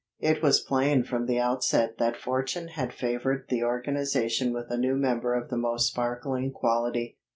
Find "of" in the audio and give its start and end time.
5.35-5.49